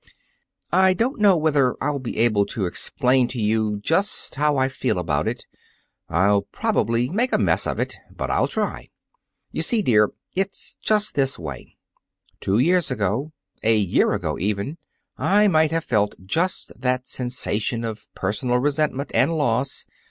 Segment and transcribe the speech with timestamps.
[0.73, 4.97] "I don't know whether I'll be able to explain to you just how I feel
[4.97, 5.45] about it.
[6.09, 7.97] I'll probably make a mess of it.
[8.09, 8.89] But I'll try.
[9.51, 11.77] You see, dear, it's just this way:
[12.39, 14.79] Two years ago a year ago, even
[15.19, 19.85] I might have felt just that sensation of personal resentment and loss.